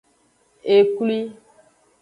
[0.77, 1.19] Eklwi.